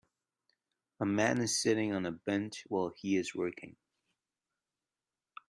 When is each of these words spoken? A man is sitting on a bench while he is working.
A 0.99 1.05
man 1.05 1.37
is 1.41 1.61
sitting 1.61 1.93
on 1.93 2.07
a 2.07 2.11
bench 2.11 2.63
while 2.69 2.89
he 2.95 3.17
is 3.17 3.35
working. 3.35 3.75